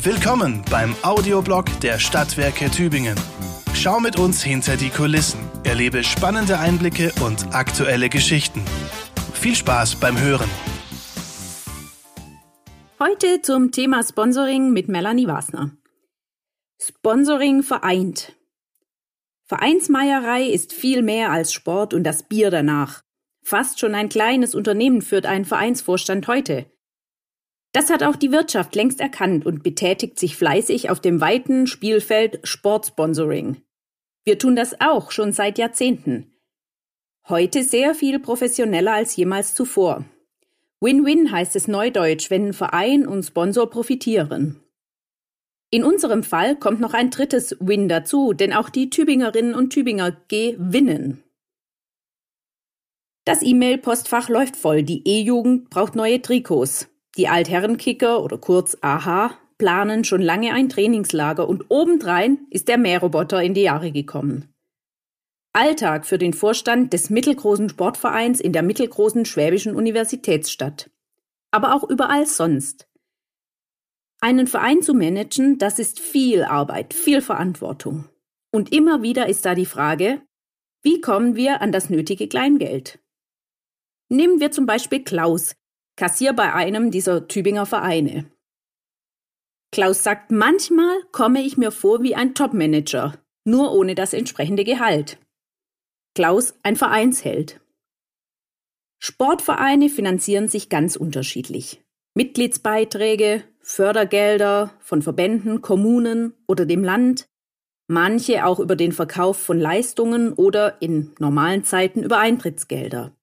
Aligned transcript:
Willkommen 0.00 0.62
beim 0.70 0.94
Audioblog 1.02 1.64
der 1.80 1.98
Stadtwerke 1.98 2.70
Tübingen. 2.70 3.16
Schau 3.74 3.98
mit 3.98 4.16
uns 4.16 4.44
hinter 4.44 4.76
die 4.76 4.90
Kulissen, 4.90 5.40
erlebe 5.64 6.04
spannende 6.04 6.60
Einblicke 6.60 7.12
und 7.20 7.52
aktuelle 7.52 8.08
Geschichten. 8.08 8.62
Viel 9.34 9.56
Spaß 9.56 9.96
beim 9.96 10.16
Hören. 10.16 10.48
Heute 13.00 13.42
zum 13.42 13.72
Thema 13.72 14.04
Sponsoring 14.04 14.72
mit 14.72 14.86
Melanie 14.88 15.26
Wasner. 15.26 15.72
Sponsoring 16.80 17.64
vereint. 17.64 18.36
Vereinsmeierei 19.46 20.44
ist 20.44 20.72
viel 20.72 21.02
mehr 21.02 21.32
als 21.32 21.52
Sport 21.52 21.92
und 21.92 22.04
das 22.04 22.22
Bier 22.22 22.52
danach. 22.52 23.02
Fast 23.42 23.80
schon 23.80 23.96
ein 23.96 24.08
kleines 24.08 24.54
Unternehmen 24.54 25.02
führt 25.02 25.26
ein 25.26 25.44
Vereinsvorstand 25.44 26.28
heute. 26.28 26.66
Das 27.72 27.90
hat 27.90 28.02
auch 28.02 28.16
die 28.16 28.32
Wirtschaft 28.32 28.74
längst 28.74 29.00
erkannt 29.00 29.44
und 29.44 29.62
betätigt 29.62 30.18
sich 30.18 30.36
fleißig 30.36 30.90
auf 30.90 31.00
dem 31.00 31.20
weiten 31.20 31.66
Spielfeld 31.66 32.40
Sportsponsoring. 32.44 33.62
Wir 34.24 34.38
tun 34.38 34.56
das 34.56 34.80
auch 34.80 35.10
schon 35.10 35.32
seit 35.32 35.58
Jahrzehnten. 35.58 36.34
Heute 37.28 37.62
sehr 37.62 37.94
viel 37.94 38.18
professioneller 38.18 38.94
als 38.94 39.16
jemals 39.16 39.54
zuvor. 39.54 40.04
Win-win 40.80 41.30
heißt 41.30 41.56
es 41.56 41.68
neudeutsch, 41.68 42.30
wenn 42.30 42.52
Verein 42.52 43.06
und 43.06 43.22
Sponsor 43.24 43.68
profitieren. 43.68 44.62
In 45.70 45.84
unserem 45.84 46.22
Fall 46.22 46.56
kommt 46.56 46.80
noch 46.80 46.94
ein 46.94 47.10
drittes 47.10 47.56
Win 47.60 47.88
dazu, 47.88 48.32
denn 48.32 48.54
auch 48.54 48.70
die 48.70 48.88
Tübingerinnen 48.88 49.54
und 49.54 49.70
Tübinger 49.70 50.12
gewinnen. 50.28 51.22
Das 53.26 53.42
E-Mail-Postfach 53.42 54.30
läuft 54.30 54.56
voll. 54.56 54.82
Die 54.82 55.06
E-Jugend 55.06 55.68
braucht 55.68 55.94
neue 55.94 56.22
Trikots. 56.22 56.88
Die 57.18 57.28
Altherrenkicker 57.28 58.22
oder 58.22 58.38
kurz 58.38 58.78
AHA 58.80 59.36
planen 59.58 60.04
schon 60.04 60.22
lange 60.22 60.54
ein 60.54 60.68
Trainingslager 60.68 61.48
und 61.48 61.68
obendrein 61.68 62.46
ist 62.48 62.68
der 62.68 62.78
Mähroboter 62.78 63.42
in 63.42 63.54
die 63.54 63.62
Jahre 63.62 63.90
gekommen. 63.90 64.54
Alltag 65.52 66.06
für 66.06 66.18
den 66.18 66.32
Vorstand 66.32 66.92
des 66.92 67.10
mittelgroßen 67.10 67.70
Sportvereins 67.70 68.40
in 68.40 68.52
der 68.52 68.62
mittelgroßen 68.62 69.24
schwäbischen 69.24 69.74
Universitätsstadt. 69.74 70.90
Aber 71.50 71.74
auch 71.74 71.82
überall 71.82 72.24
sonst. 72.24 72.88
Einen 74.20 74.46
Verein 74.46 74.82
zu 74.82 74.94
managen, 74.94 75.58
das 75.58 75.80
ist 75.80 75.98
viel 75.98 76.44
Arbeit, 76.44 76.94
viel 76.94 77.20
Verantwortung. 77.20 78.08
Und 78.52 78.72
immer 78.72 79.02
wieder 79.02 79.28
ist 79.28 79.44
da 79.44 79.56
die 79.56 79.66
Frage, 79.66 80.22
wie 80.82 81.00
kommen 81.00 81.34
wir 81.34 81.62
an 81.62 81.72
das 81.72 81.90
nötige 81.90 82.28
Kleingeld? 82.28 83.00
Nehmen 84.08 84.38
wir 84.38 84.52
zum 84.52 84.66
Beispiel 84.66 85.02
Klaus, 85.02 85.56
Kassier 85.98 86.32
bei 86.32 86.54
einem 86.54 86.92
dieser 86.92 87.26
Tübinger 87.26 87.66
Vereine. 87.66 88.30
Klaus 89.72 90.04
sagt, 90.04 90.30
manchmal 90.30 91.02
komme 91.10 91.42
ich 91.42 91.56
mir 91.56 91.72
vor 91.72 92.04
wie 92.04 92.14
ein 92.14 92.36
Topmanager, 92.36 93.18
nur 93.44 93.72
ohne 93.72 93.96
das 93.96 94.12
entsprechende 94.12 94.62
Gehalt. 94.62 95.18
Klaus 96.14 96.54
ein 96.62 96.76
Vereinsheld. 96.76 97.60
Sportvereine 99.00 99.88
finanzieren 99.88 100.46
sich 100.46 100.68
ganz 100.68 100.94
unterschiedlich. 100.94 101.82
Mitgliedsbeiträge, 102.14 103.42
Fördergelder 103.60 104.72
von 104.78 105.02
Verbänden, 105.02 105.62
Kommunen 105.62 106.32
oder 106.46 106.64
dem 106.64 106.84
Land, 106.84 107.28
manche 107.88 108.46
auch 108.46 108.60
über 108.60 108.76
den 108.76 108.92
Verkauf 108.92 109.36
von 109.36 109.58
Leistungen 109.58 110.32
oder 110.32 110.80
in 110.80 111.12
normalen 111.18 111.64
Zeiten 111.64 112.04
über 112.04 112.18
Eintrittsgelder. 112.18 113.17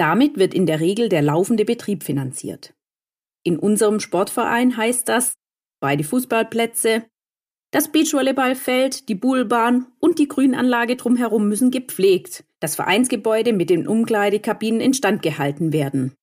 Damit 0.00 0.38
wird 0.38 0.54
in 0.54 0.64
der 0.64 0.80
Regel 0.80 1.10
der 1.10 1.20
laufende 1.20 1.66
Betrieb 1.66 2.04
finanziert. 2.04 2.72
In 3.42 3.58
unserem 3.58 4.00
Sportverein 4.00 4.74
heißt 4.74 5.06
das 5.06 5.34
beide 5.78 6.04
Fußballplätze, 6.04 7.04
das 7.70 7.92
Beachvolleyballfeld, 7.92 9.10
die 9.10 9.14
Buhlbahn 9.14 9.88
und 9.98 10.18
die 10.18 10.26
Grünanlage 10.26 10.96
drumherum 10.96 11.50
müssen 11.50 11.70
gepflegt, 11.70 12.44
das 12.60 12.76
Vereinsgebäude 12.76 13.52
mit 13.52 13.68
den 13.68 13.86
Umkleidekabinen 13.86 14.80
instand 14.80 15.20
gehalten 15.20 15.74
werden. 15.74 16.14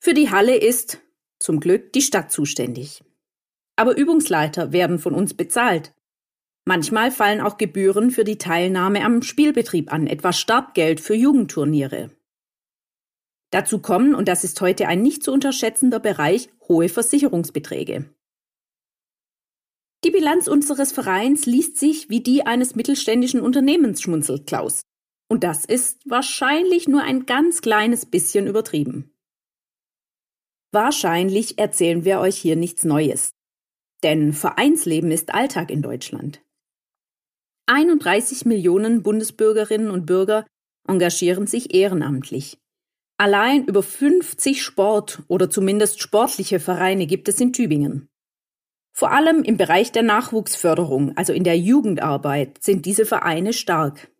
Für 0.00 0.12
die 0.12 0.30
Halle 0.30 0.56
ist, 0.56 1.00
zum 1.38 1.60
Glück, 1.60 1.92
die 1.92 2.02
Stadt 2.02 2.32
zuständig. 2.32 3.04
Aber 3.76 3.96
Übungsleiter 3.96 4.72
werden 4.72 4.98
von 4.98 5.14
uns 5.14 5.34
bezahlt. 5.34 5.94
Manchmal 6.64 7.12
fallen 7.12 7.40
auch 7.40 7.56
Gebühren 7.56 8.10
für 8.10 8.24
die 8.24 8.38
Teilnahme 8.38 9.04
am 9.04 9.22
Spielbetrieb 9.22 9.92
an, 9.92 10.08
etwa 10.08 10.32
Startgeld 10.32 10.98
für 10.98 11.14
Jugendturniere. 11.14 12.10
Dazu 13.52 13.80
kommen, 13.80 14.14
und 14.14 14.28
das 14.28 14.44
ist 14.44 14.60
heute 14.62 14.88
ein 14.88 15.02
nicht 15.02 15.22
zu 15.22 15.30
unterschätzender 15.30 16.00
Bereich, 16.00 16.48
hohe 16.68 16.88
Versicherungsbeträge. 16.88 18.08
Die 20.04 20.10
Bilanz 20.10 20.48
unseres 20.48 20.90
Vereins 20.90 21.44
liest 21.44 21.76
sich 21.76 22.08
wie 22.08 22.20
die 22.20 22.46
eines 22.46 22.74
mittelständischen 22.74 23.40
Unternehmens, 23.40 24.00
schmunzelt 24.00 24.46
Klaus. 24.46 24.80
Und 25.28 25.44
das 25.44 25.66
ist 25.66 26.00
wahrscheinlich 26.08 26.88
nur 26.88 27.02
ein 27.02 27.26
ganz 27.26 27.60
kleines 27.60 28.06
bisschen 28.06 28.46
übertrieben. 28.46 29.14
Wahrscheinlich 30.72 31.58
erzählen 31.58 32.06
wir 32.06 32.20
euch 32.20 32.38
hier 32.38 32.56
nichts 32.56 32.84
Neues. 32.84 33.34
Denn 34.02 34.32
Vereinsleben 34.32 35.10
ist 35.10 35.34
Alltag 35.34 35.70
in 35.70 35.82
Deutschland. 35.82 36.42
31 37.66 38.46
Millionen 38.46 39.02
Bundesbürgerinnen 39.02 39.90
und 39.90 40.06
Bürger 40.06 40.46
engagieren 40.88 41.46
sich 41.46 41.74
ehrenamtlich. 41.74 42.61
Allein 43.22 43.66
über 43.66 43.84
50 43.84 44.64
Sport- 44.64 45.22
oder 45.28 45.48
zumindest 45.48 46.02
sportliche 46.02 46.58
Vereine 46.58 47.06
gibt 47.06 47.28
es 47.28 47.40
in 47.40 47.52
Tübingen. 47.52 48.08
Vor 48.92 49.12
allem 49.12 49.44
im 49.44 49.56
Bereich 49.56 49.92
der 49.92 50.02
Nachwuchsförderung, 50.02 51.16
also 51.16 51.32
in 51.32 51.44
der 51.44 51.56
Jugendarbeit, 51.56 52.60
sind 52.60 52.84
diese 52.84 53.06
Vereine 53.06 53.52
stark. 53.52 54.10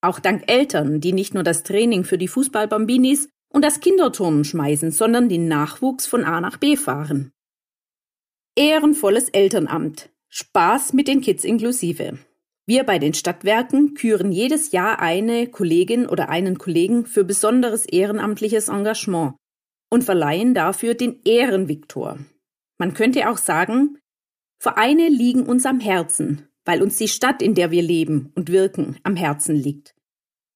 Auch 0.00 0.18
dank 0.18 0.50
Eltern, 0.50 1.00
die 1.00 1.12
nicht 1.12 1.34
nur 1.34 1.44
das 1.44 1.62
Training 1.62 2.02
für 2.02 2.18
die 2.18 2.26
Fußballbambinis 2.26 3.28
und 3.48 3.64
das 3.64 3.78
Kinderturnen 3.78 4.42
schmeißen, 4.42 4.90
sondern 4.90 5.28
den 5.28 5.46
Nachwuchs 5.46 6.06
von 6.06 6.24
A 6.24 6.40
nach 6.40 6.56
B 6.56 6.76
fahren. 6.76 7.30
Ehrenvolles 8.56 9.28
Elternamt. 9.28 10.10
Spaß 10.30 10.94
mit 10.94 11.06
den 11.06 11.20
Kids 11.20 11.44
inklusive. 11.44 12.18
Wir 12.68 12.84
bei 12.84 12.98
den 12.98 13.14
Stadtwerken 13.14 13.94
küren 13.94 14.30
jedes 14.30 14.72
Jahr 14.72 14.98
eine 14.98 15.46
Kollegin 15.46 16.06
oder 16.06 16.28
einen 16.28 16.58
Kollegen 16.58 17.06
für 17.06 17.24
besonderes 17.24 17.86
ehrenamtliches 17.86 18.68
Engagement 18.68 19.36
und 19.90 20.04
verleihen 20.04 20.52
dafür 20.52 20.92
den 20.92 21.22
Ehrenviktor. 21.24 22.18
Man 22.76 22.92
könnte 22.92 23.30
auch 23.30 23.38
sagen, 23.38 23.96
Vereine 24.60 25.08
liegen 25.08 25.46
uns 25.46 25.64
am 25.64 25.80
Herzen, 25.80 26.46
weil 26.66 26.82
uns 26.82 26.98
die 26.98 27.08
Stadt, 27.08 27.40
in 27.40 27.54
der 27.54 27.70
wir 27.70 27.80
leben 27.80 28.32
und 28.34 28.50
wirken, 28.52 28.98
am 29.02 29.16
Herzen 29.16 29.56
liegt. 29.56 29.94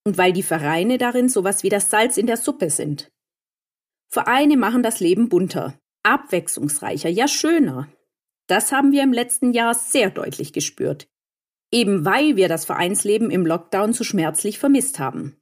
Und 0.05 0.19
weil 0.19 0.35
die 0.35 0.43
Vereine 0.43 0.99
darin 0.99 1.31
sowas 1.31 1.63
wie 1.63 1.71
das 1.71 1.89
Salz 1.89 2.19
in 2.19 2.27
der 2.27 2.37
Suppe 2.37 2.69
sind. 2.69 3.11
Vereine 4.11 4.59
machen 4.59 4.83
das 4.83 5.01
Leben 5.01 5.31
bunter, 5.31 5.79
abwechslungsreicher, 6.03 7.09
ja 7.09 7.27
schöner. 7.27 7.89
Das 8.49 8.71
haben 8.71 8.93
wir 8.93 9.03
im 9.03 9.15
letzten 9.15 9.55
Jahr 9.55 9.73
sehr 9.73 10.11
deutlich 10.11 10.53
gespürt 10.53 11.09
eben 11.73 12.05
weil 12.05 12.37
wir 12.37 12.49
das 12.49 12.65
Vereinsleben 12.65 13.31
im 13.31 13.47
Lockdown 13.47 13.95
zu 13.95 14.05
schmerzlich 14.05 14.59
vermisst 14.59 14.99
haben. 14.99 15.37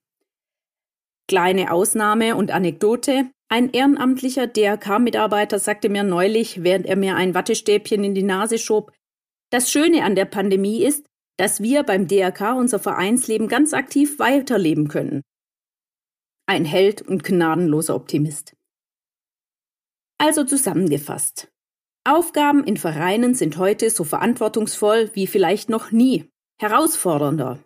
Kleine 1.29 1.73
Ausnahme 1.73 2.37
und 2.37 2.51
Anekdote. 2.51 3.31
Ein 3.49 3.71
ehrenamtlicher 3.71 4.47
DRK-Mitarbeiter 4.47 5.59
sagte 5.59 5.89
mir 5.89 6.05
neulich, 6.05 6.63
während 6.63 6.87
er 6.87 6.97
mir 6.97 7.17
ein 7.17 7.35
Wattestäbchen 7.35 8.05
in 8.05 8.15
die 8.15 8.23
Nase 8.23 8.59
schob, 8.59 8.93
das 9.51 9.71
Schöne 9.71 10.05
an 10.05 10.15
der 10.15 10.25
Pandemie 10.25 10.85
ist, 10.85 11.07
dass 11.37 11.61
wir 11.61 11.83
beim 11.83 12.07
DRK 12.07 12.55
unser 12.57 12.79
Vereinsleben 12.79 13.49
ganz 13.49 13.73
aktiv 13.75 14.19
weiterleben 14.19 14.89
können. 14.89 15.23
Ein 16.47 16.65
Held 16.65 17.03
und 17.03 17.25
gnadenloser 17.25 17.97
Optimist. 17.97 18.57
Also 20.19 20.45
zusammengefasst. 20.45 21.51
Aufgaben 22.11 22.65
in 22.65 22.77
Vereinen 22.77 23.37
sind 23.37 23.57
heute 23.57 23.89
so 23.89 24.03
verantwortungsvoll 24.03 25.11
wie 25.15 25.29
vielleicht 25.29 25.69
noch 25.69 25.93
nie, 25.93 26.29
herausfordernder. 26.59 27.63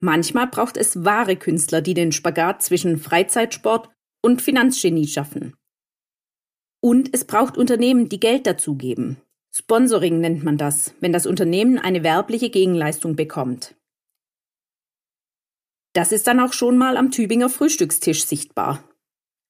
Manchmal 0.00 0.48
braucht 0.48 0.76
es 0.76 1.06
wahre 1.06 1.36
Künstler, 1.36 1.80
die 1.80 1.94
den 1.94 2.12
Spagat 2.12 2.62
zwischen 2.62 2.98
Freizeitsport 2.98 3.88
und 4.22 4.42
Finanzgenie 4.42 5.06
schaffen. 5.06 5.56
Und 6.82 7.14
es 7.14 7.24
braucht 7.24 7.56
Unternehmen, 7.56 8.10
die 8.10 8.20
Geld 8.20 8.46
dazugeben. 8.46 9.16
Sponsoring 9.50 10.20
nennt 10.20 10.44
man 10.44 10.58
das, 10.58 10.94
wenn 11.00 11.14
das 11.14 11.24
Unternehmen 11.24 11.78
eine 11.78 12.02
werbliche 12.02 12.50
Gegenleistung 12.50 13.16
bekommt. 13.16 13.74
Das 15.94 16.12
ist 16.12 16.26
dann 16.26 16.38
auch 16.38 16.52
schon 16.52 16.76
mal 16.76 16.98
am 16.98 17.10
Tübinger 17.10 17.48
Frühstückstisch 17.48 18.26
sichtbar. 18.26 18.86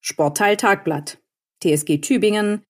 Sportteil 0.00 0.56
Tagblatt. 0.56 1.18
TSG 1.60 1.98
Tübingen, 1.98 2.62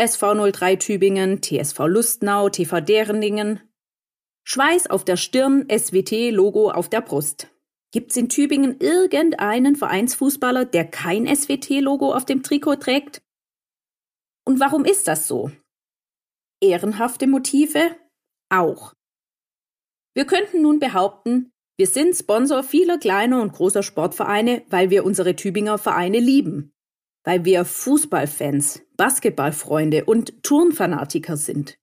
SV 0.00 0.50
03 0.50 0.76
Tübingen, 0.76 1.42
TSV 1.42 1.80
Lustnau, 1.80 2.48
TV 2.48 2.80
Derendingen. 2.80 3.60
Schweiß 4.44 4.86
auf 4.86 5.04
der 5.04 5.18
Stirn, 5.18 5.68
SWT-Logo 5.68 6.70
auf 6.70 6.88
der 6.88 7.02
Brust. 7.02 7.48
Gibt's 7.92 8.16
in 8.16 8.30
Tübingen 8.30 8.80
irgendeinen 8.80 9.76
Vereinsfußballer, 9.76 10.64
der 10.64 10.86
kein 10.86 11.26
SWT-Logo 11.26 12.14
auf 12.14 12.24
dem 12.24 12.42
Trikot 12.42 12.76
trägt? 12.76 13.20
Und 14.46 14.58
warum 14.58 14.86
ist 14.86 15.06
das 15.06 15.28
so? 15.28 15.50
Ehrenhafte 16.62 17.26
Motive? 17.26 17.94
Auch. 18.48 18.94
Wir 20.14 20.24
könnten 20.24 20.62
nun 20.62 20.78
behaupten, 20.78 21.52
wir 21.76 21.86
sind 21.86 22.14
Sponsor 22.16 22.62
vieler 22.62 22.96
kleiner 22.96 23.42
und 23.42 23.52
großer 23.52 23.82
Sportvereine, 23.82 24.64
weil 24.70 24.88
wir 24.88 25.04
unsere 25.04 25.36
Tübinger 25.36 25.76
Vereine 25.76 26.20
lieben, 26.20 26.72
weil 27.24 27.44
wir 27.44 27.64
Fußballfans, 27.64 28.82
Basketballfreunde 28.96 30.04
und 30.04 30.42
Turnfanatiker 30.42 31.36
sind. 31.36 31.78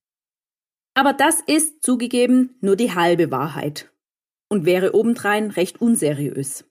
Aber 0.94 1.12
das 1.12 1.40
ist 1.46 1.82
zugegeben 1.82 2.56
nur 2.60 2.76
die 2.76 2.94
halbe 2.94 3.30
Wahrheit 3.30 3.92
und 4.48 4.64
wäre 4.64 4.94
obendrein 4.94 5.50
recht 5.50 5.80
unseriös. 5.80 6.64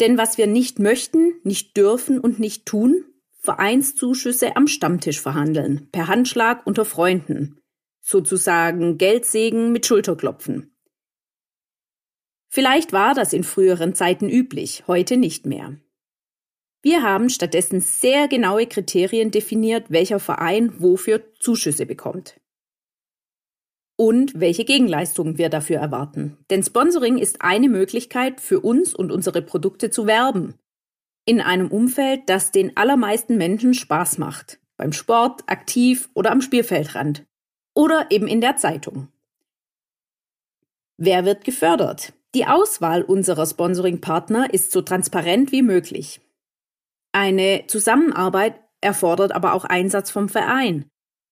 Denn 0.00 0.18
was 0.18 0.38
wir 0.38 0.46
nicht 0.46 0.78
möchten, 0.78 1.40
nicht 1.42 1.76
dürfen 1.76 2.20
und 2.20 2.38
nicht 2.38 2.66
tun, 2.66 3.04
Vereinszuschüsse 3.40 4.56
am 4.56 4.66
Stammtisch 4.66 5.20
verhandeln, 5.20 5.88
per 5.90 6.08
Handschlag 6.08 6.66
unter 6.66 6.84
Freunden, 6.84 7.60
sozusagen 8.00 8.98
Geldsegen 8.98 9.72
mit 9.72 9.86
Schulterklopfen. 9.86 10.76
Vielleicht 12.48 12.92
war 12.92 13.14
das 13.14 13.32
in 13.32 13.44
früheren 13.44 13.94
Zeiten 13.94 14.28
üblich, 14.28 14.84
heute 14.86 15.16
nicht 15.16 15.46
mehr. 15.46 15.78
Wir 16.82 17.02
haben 17.02 17.28
stattdessen 17.28 17.80
sehr 17.80 18.28
genaue 18.28 18.66
Kriterien 18.66 19.30
definiert, 19.30 19.86
welcher 19.90 20.20
Verein 20.20 20.80
wofür 20.80 21.22
Zuschüsse 21.40 21.86
bekommt. 21.86 22.40
Und 23.96 24.38
welche 24.38 24.64
Gegenleistungen 24.64 25.38
wir 25.38 25.48
dafür 25.48 25.78
erwarten. 25.78 26.38
Denn 26.50 26.62
Sponsoring 26.62 27.18
ist 27.18 27.42
eine 27.42 27.68
Möglichkeit 27.68 28.40
für 28.40 28.60
uns 28.60 28.94
und 28.94 29.10
unsere 29.10 29.42
Produkte 29.42 29.90
zu 29.90 30.06
werben. 30.06 30.54
In 31.24 31.40
einem 31.40 31.68
Umfeld, 31.68 32.22
das 32.26 32.52
den 32.52 32.76
allermeisten 32.76 33.36
Menschen 33.36 33.74
Spaß 33.74 34.18
macht. 34.18 34.60
Beim 34.76 34.92
Sport, 34.92 35.42
aktiv 35.48 36.08
oder 36.14 36.30
am 36.30 36.40
Spielfeldrand. 36.40 37.26
Oder 37.74 38.06
eben 38.10 38.28
in 38.28 38.40
der 38.40 38.56
Zeitung. 38.56 39.08
Wer 40.96 41.24
wird 41.24 41.44
gefördert? 41.44 42.12
Die 42.36 42.46
Auswahl 42.46 43.02
unserer 43.02 43.46
Sponsoring-Partner 43.46 44.54
ist 44.54 44.70
so 44.70 44.80
transparent 44.80 45.50
wie 45.50 45.62
möglich. 45.62 46.20
Eine 47.12 47.64
Zusammenarbeit 47.66 48.60
erfordert 48.80 49.32
aber 49.32 49.54
auch 49.54 49.64
Einsatz 49.64 50.10
vom 50.10 50.28
Verein. 50.28 50.88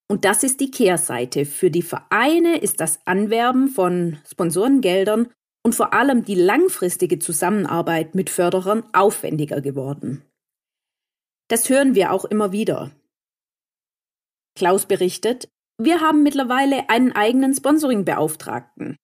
Und 0.09 0.25
das 0.25 0.43
ist 0.43 0.59
die 0.59 0.71
Kehrseite. 0.71 1.45
Für 1.45 1.69
die 1.69 1.81
Vereine 1.81 2.57
ist 2.57 2.79
das 2.79 2.99
Anwerben 3.05 3.67
von 3.67 4.17
Sponsorengeldern 4.25 5.31
und 5.63 5.75
vor 5.75 5.93
allem 5.93 6.23
die 6.23 6.35
langfristige 6.35 7.19
Zusammenarbeit 7.19 8.15
mit 8.15 8.29
Förderern 8.29 8.85
aufwendiger 8.93 9.59
geworden. 9.61 10.23
Das 11.49 11.69
hören 11.69 11.95
wir 11.95 12.11
auch 12.11 12.25
immer 12.25 12.51
wieder. 12.51 12.91
Klaus 14.55 14.85
berichtet, 14.85 15.49
wir 15.77 16.01
haben 16.01 16.23
mittlerweile 16.23 16.89
einen 16.89 17.11
eigenen 17.11 17.53
Sponsoring-Beauftragten. 17.53 18.95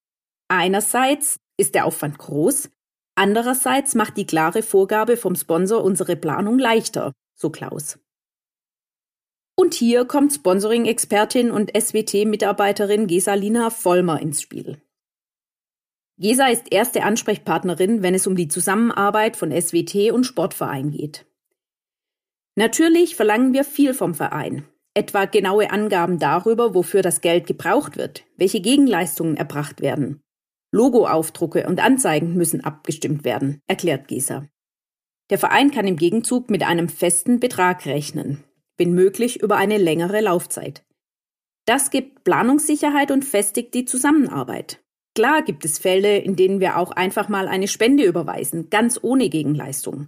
Einerseits 0.49 1.37
ist 1.57 1.75
der 1.75 1.85
Aufwand 1.85 2.17
groß, 2.17 2.69
andererseits 3.15 3.95
macht 3.95 4.17
die 4.17 4.25
klare 4.25 4.63
Vorgabe 4.63 5.17
vom 5.17 5.35
Sponsor 5.35 5.83
unsere 5.83 6.15
Planung 6.15 6.59
leichter, 6.59 7.13
so 7.35 7.49
Klaus. 7.49 7.99
Und 9.55 9.73
hier 9.75 10.05
kommt 10.05 10.33
Sponsoring-Expertin 10.33 11.51
und 11.51 11.71
SWT-Mitarbeiterin 11.71 13.07
Gesalina 13.07 13.69
Vollmer 13.69 14.19
ins 14.19 14.41
Spiel. 14.41 14.81
Gesa 16.17 16.47
ist 16.47 16.71
erste 16.71 17.03
Ansprechpartnerin, 17.03 18.01
wenn 18.01 18.15
es 18.15 18.27
um 18.27 18.35
die 18.35 18.47
Zusammenarbeit 18.47 19.35
von 19.35 19.51
SWT 19.51 20.11
und 20.11 20.25
Sportverein 20.25 20.91
geht. 20.91 21.25
Natürlich 22.55 23.15
verlangen 23.15 23.53
wir 23.53 23.63
viel 23.63 23.93
vom 23.93 24.13
Verein, 24.13 24.67
etwa 24.93 25.25
genaue 25.25 25.71
Angaben 25.71 26.19
darüber, 26.19 26.75
wofür 26.75 27.01
das 27.01 27.21
Geld 27.21 27.47
gebraucht 27.47 27.97
wird, 27.97 28.25
welche 28.37 28.61
Gegenleistungen 28.61 29.37
erbracht 29.37 29.81
werden, 29.81 30.22
Logoaufdrucke 30.73 31.67
und 31.67 31.79
Anzeigen 31.79 32.33
müssen 32.33 32.63
abgestimmt 32.63 33.23
werden, 33.23 33.61
erklärt 33.67 34.07
Gesa. 34.07 34.47
Der 35.29 35.37
Verein 35.37 35.69
kann 35.69 35.85
im 35.85 35.97
Gegenzug 35.97 36.49
mit 36.49 36.63
einem 36.63 36.89
festen 36.89 37.39
Betrag 37.39 37.85
rechnen, 37.85 38.43
wenn 38.77 38.93
möglich 38.93 39.41
über 39.41 39.55
eine 39.55 39.77
längere 39.77 40.19
Laufzeit. 40.19 40.83
Das 41.65 41.91
gibt 41.91 42.23
Planungssicherheit 42.23 43.11
und 43.11 43.23
festigt 43.23 43.75
die 43.75 43.85
Zusammenarbeit. 43.85 44.83
Klar 45.15 45.43
gibt 45.43 45.63
es 45.63 45.77
Fälle, 45.77 46.17
in 46.17 46.35
denen 46.35 46.59
wir 46.59 46.77
auch 46.77 46.91
einfach 46.91 47.29
mal 47.29 47.47
eine 47.47 47.67
Spende 47.67 48.03
überweisen, 48.03 48.71
ganz 48.71 48.99
ohne 49.01 49.29
Gegenleistung. 49.29 50.07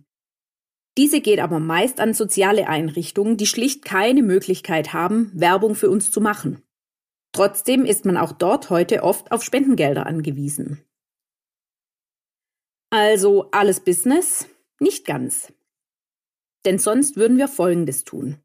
Diese 0.97 1.21
geht 1.21 1.39
aber 1.39 1.59
meist 1.59 1.99
an 1.99 2.15
soziale 2.15 2.67
Einrichtungen, 2.67 3.37
die 3.37 3.45
schlicht 3.45 3.85
keine 3.85 4.23
Möglichkeit 4.23 4.93
haben, 4.93 5.29
Werbung 5.35 5.75
für 5.75 5.91
uns 5.91 6.09
zu 6.09 6.21
machen. 6.21 6.64
Trotzdem 7.35 7.83
ist 7.83 8.05
man 8.05 8.15
auch 8.15 8.31
dort 8.31 8.69
heute 8.69 9.03
oft 9.03 9.33
auf 9.33 9.43
Spendengelder 9.43 10.05
angewiesen. 10.05 10.85
Also 12.89 13.49
alles 13.51 13.81
Business? 13.81 14.47
Nicht 14.79 15.05
ganz. 15.05 15.51
Denn 16.63 16.79
sonst 16.79 17.17
würden 17.17 17.37
wir 17.37 17.49
Folgendes 17.49 18.05
tun. 18.05 18.37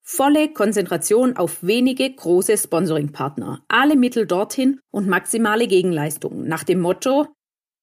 Volle 0.00 0.50
Konzentration 0.50 1.36
auf 1.36 1.62
wenige 1.62 2.10
große 2.10 2.56
Sponsoringpartner, 2.56 3.66
alle 3.68 3.96
Mittel 3.96 4.26
dorthin 4.26 4.80
und 4.90 5.06
maximale 5.06 5.66
Gegenleistungen 5.66 6.48
nach 6.48 6.64
dem 6.64 6.80
Motto 6.80 7.26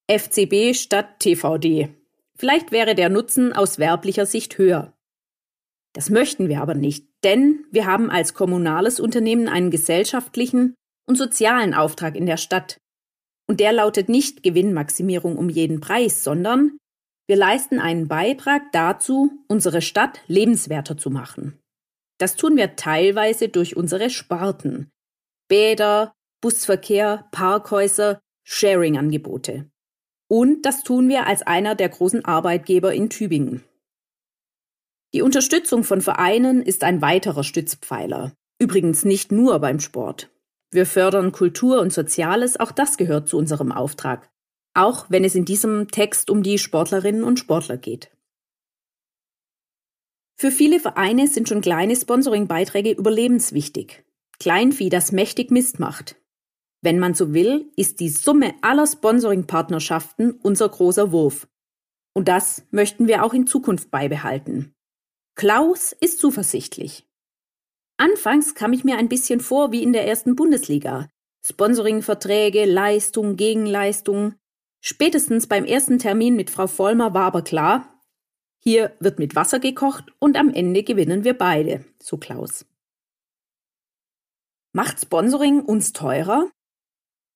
FCB 0.09 0.73
statt 0.73 1.19
TVD. 1.19 1.89
Vielleicht 2.33 2.71
wäre 2.71 2.95
der 2.95 3.09
Nutzen 3.09 3.53
aus 3.53 3.77
werblicher 3.77 4.25
Sicht 4.25 4.57
höher. 4.57 4.97
Das 5.93 6.09
möchten 6.09 6.49
wir 6.49 6.59
aber 6.63 6.73
nicht, 6.73 7.07
denn 7.25 7.65
wir 7.71 7.85
haben 7.85 8.09
als 8.09 8.33
kommunales 8.33 8.99
Unternehmen 8.99 9.49
einen 9.49 9.71
gesellschaftlichen 9.71 10.75
und 11.07 11.17
sozialen 11.17 11.73
Auftrag 11.73 12.15
in 12.15 12.25
der 12.25 12.37
Stadt. 12.37 12.79
Und 13.47 13.59
der 13.59 13.73
lautet 13.73 14.09
nicht 14.09 14.43
Gewinnmaximierung 14.43 15.35
um 15.35 15.49
jeden 15.49 15.81
Preis, 15.81 16.23
sondern 16.23 16.77
wir 17.27 17.35
leisten 17.35 17.79
einen 17.79 18.07
Beitrag 18.07 18.71
dazu, 18.71 19.31
unsere 19.47 19.81
Stadt 19.81 20.21
lebenswerter 20.27 20.97
zu 20.97 21.09
machen. 21.09 21.59
Das 22.19 22.35
tun 22.35 22.55
wir 22.55 22.75
teilweise 22.75 23.49
durch 23.49 23.75
unsere 23.75 24.09
Sparten. 24.09 24.89
Bäder, 25.47 26.13
Busverkehr, 26.41 27.27
Parkhäuser, 27.31 28.19
Sharing-Angebote. 28.43 29.69
Und 30.27 30.63
das 30.63 30.83
tun 30.83 31.09
wir 31.09 31.25
als 31.27 31.41
einer 31.41 31.75
der 31.75 31.89
großen 31.89 32.23
Arbeitgeber 32.23 32.93
in 32.93 33.09
Tübingen. 33.09 33.63
Die 35.15 35.21
Unterstützung 35.21 35.85
von 35.85 36.01
Vereinen 36.01 36.61
ist 36.61 36.83
ein 36.83 37.01
weiterer 37.01 37.45
Stützpfeiler. 37.45 38.33
Übrigens 38.59 39.05
nicht 39.05 39.31
nur 39.31 39.57
beim 39.59 39.79
Sport. 39.79 40.29
Wir 40.71 40.85
fördern 40.85 41.31
Kultur 41.31 41.79
und 41.79 41.93
Soziales, 41.93 42.59
auch 42.59 42.73
das 42.73 42.97
gehört 42.97 43.29
zu 43.29 43.37
unserem 43.37 43.71
Auftrag. 43.71 44.29
Auch 44.73 45.05
wenn 45.07 45.23
es 45.23 45.33
in 45.33 45.45
diesem 45.45 45.87
Text 45.87 46.29
um 46.29 46.43
die 46.43 46.57
Sportlerinnen 46.57 47.23
und 47.23 47.39
Sportler 47.39 47.77
geht. 47.77 48.11
Für 50.37 50.51
viele 50.51 50.81
Vereine 50.81 51.29
sind 51.29 51.47
schon 51.47 51.61
kleine 51.61 51.95
Sponsoringbeiträge 51.95 52.91
überlebenswichtig. 52.91 54.03
Kleinvieh, 54.41 54.89
das 54.89 55.13
mächtig 55.13 55.49
Mist 55.49 55.79
macht. 55.79 56.17
Wenn 56.81 56.99
man 56.99 57.13
so 57.13 57.33
will, 57.33 57.71
ist 57.77 58.01
die 58.01 58.09
Summe 58.09 58.53
aller 58.61 58.85
Sponsoringpartnerschaften 58.85 60.31
unser 60.43 60.67
großer 60.67 61.13
Wurf. 61.13 61.47
Und 62.13 62.27
das 62.27 62.63
möchten 62.71 63.07
wir 63.07 63.23
auch 63.23 63.33
in 63.33 63.47
Zukunft 63.47 63.91
beibehalten. 63.91 64.74
Klaus 65.35 65.91
ist 65.91 66.19
zuversichtlich. 66.19 67.05
Anfangs 67.97 68.55
kam 68.55 68.71
ich 68.71 68.85
mir 68.85 68.97
ein 68.97 69.09
bisschen 69.09 69.41
vor 69.41 69.73
wie 69.73 69.83
in 69.83 69.91
der 69.91 70.07
ersten 70.07 70.35
Bundesliga. 70.35 71.09
Sponsoringverträge, 71.45 72.63
Leistung, 72.65 73.35
Gegenleistung. 73.35 74.35
Spätestens 74.79 75.47
beim 75.47 75.65
ersten 75.65 75.99
Termin 75.99 76.37
mit 76.37 76.49
Frau 76.49 76.67
Vollmer 76.67 77.13
war 77.13 77.25
aber 77.25 77.41
klar, 77.41 78.01
hier 78.59 78.95
wird 78.99 79.19
mit 79.19 79.35
Wasser 79.35 79.59
gekocht 79.59 80.05
und 80.19 80.37
am 80.37 80.51
Ende 80.53 80.83
gewinnen 80.83 81.23
wir 81.23 81.37
beide, 81.37 81.85
so 82.01 82.17
Klaus. 82.17 82.65
Macht 84.71 85.01
Sponsoring 85.01 85.61
uns 85.61 85.93
teurer? 85.93 86.49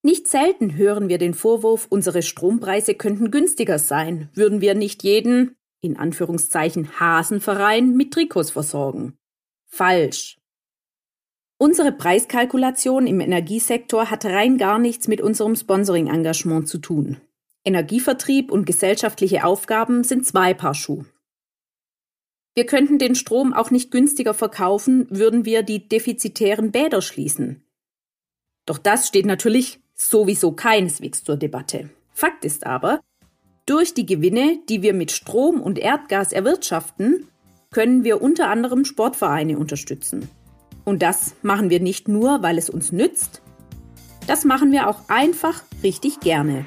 Nicht 0.01 0.27
selten 0.27 0.75
hören 0.75 1.09
wir 1.09 1.17
den 1.17 1.33
Vorwurf, 1.33 1.85
unsere 1.89 2.21
Strompreise 2.23 2.95
könnten 2.95 3.29
günstiger 3.29 3.77
sein, 3.77 4.29
würden 4.33 4.61
wir 4.61 4.73
nicht 4.73 5.03
jeden 5.03 5.55
in 5.81 5.97
Anführungszeichen 5.97 6.99
Hasenverein 6.99 7.95
mit 7.95 8.13
Trikots 8.13 8.51
versorgen. 8.51 9.17
Falsch. 9.65 10.37
Unsere 11.57 11.91
Preiskalkulation 11.91 13.05
im 13.05 13.19
Energiesektor 13.19 14.09
hat 14.09 14.25
rein 14.25 14.57
gar 14.57 14.79
nichts 14.79 15.07
mit 15.07 15.21
unserem 15.21 15.55
Sponsoring-Engagement 15.55 16.67
zu 16.67 16.77
tun. 16.77 17.17
Energievertrieb 17.65 18.51
und 18.51 18.65
gesellschaftliche 18.65 19.43
Aufgaben 19.43 20.03
sind 20.03 20.25
zwei 20.25 20.53
Paar 20.53 20.73
Schuh. 20.73 21.03
Wir 22.55 22.65
könnten 22.65 22.97
den 22.97 23.15
Strom 23.15 23.53
auch 23.53 23.71
nicht 23.71 23.91
günstiger 23.91 24.33
verkaufen, 24.33 25.07
würden 25.09 25.45
wir 25.45 25.63
die 25.63 25.87
defizitären 25.87 26.71
Bäder 26.71 27.01
schließen. 27.01 27.63
Doch 28.65 28.77
das 28.77 29.07
steht 29.07 29.25
natürlich 29.25 29.79
sowieso 29.95 30.53
keineswegs 30.53 31.23
zur 31.23 31.37
Debatte. 31.37 31.89
Fakt 32.11 32.45
ist 32.45 32.65
aber, 32.65 33.01
durch 33.69 33.93
die 33.93 34.07
Gewinne, 34.07 34.57
die 34.67 34.81
wir 34.81 34.95
mit 34.95 35.11
Strom 35.11 35.61
und 35.61 35.77
Erdgas 35.77 36.31
erwirtschaften, 36.31 37.27
können 37.71 38.03
wir 38.03 38.19
unter 38.19 38.49
anderem 38.49 38.83
Sportvereine 38.83 39.59
unterstützen. 39.59 40.27
Und 40.85 41.03
das 41.03 41.35
machen 41.43 41.69
wir 41.69 41.79
nicht 41.79 42.07
nur, 42.07 42.41
weil 42.41 42.57
es 42.57 42.69
uns 42.69 42.91
nützt, 42.91 43.43
das 44.25 44.43
machen 44.43 44.71
wir 44.71 44.87
auch 44.87 45.07
einfach 45.07 45.61
richtig 45.83 46.19
gerne. 46.19 46.65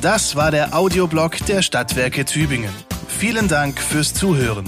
Das 0.00 0.34
war 0.34 0.50
der 0.50 0.76
Audioblog 0.76 1.36
der 1.46 1.62
Stadtwerke 1.62 2.24
Tübingen. 2.24 2.72
Vielen 3.06 3.46
Dank 3.46 3.78
fürs 3.78 4.14
Zuhören. 4.14 4.64